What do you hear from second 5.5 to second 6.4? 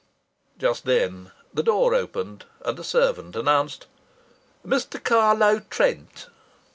Trent."